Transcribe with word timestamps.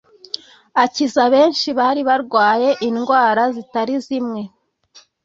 Akiza 0.83 1.23
benshi 1.33 1.67
bari 1.79 2.01
barwaye 2.09 2.69
indwara 2.87 3.43
zitari 3.55 3.95
zimwe 4.05 4.41